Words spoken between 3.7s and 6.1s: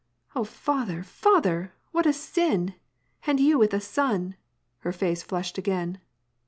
a son!" Her face flushed again.